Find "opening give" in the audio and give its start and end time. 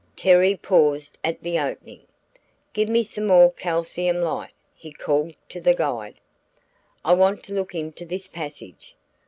1.59-2.89